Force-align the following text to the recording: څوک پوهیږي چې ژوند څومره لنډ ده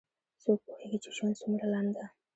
څوک 0.41 0.59
پوهیږي 0.67 0.97
چې 1.03 1.09
ژوند 1.15 1.33
څومره 1.39 1.65
لنډ 1.73 1.89
ده 1.95 2.05